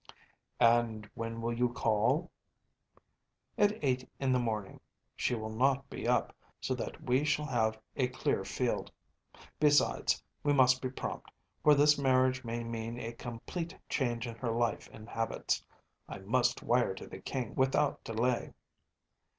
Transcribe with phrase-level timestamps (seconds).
[0.59, 4.79] ‚ÄĚ “And when will you call?‚ÄĚ “At eight in the morning.
[5.15, 8.91] She will not be up, so that we shall have a clear field.
[9.59, 11.29] Besides, we must be prompt,
[11.61, 15.63] for this marriage may mean a complete change in her life and habits.
[16.09, 18.53] I must wire to the King without delay.